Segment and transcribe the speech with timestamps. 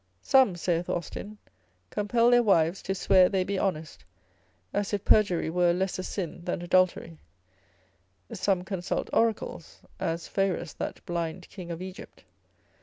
[0.23, 1.37] Some, saith Austin,
[1.91, 4.03] compel their wives to swear they be honest,
[4.73, 7.19] as if perjury were a lesser sin than adultery;
[8.33, 12.23] some consult oracles, as Phaerus that blind king of Egypt.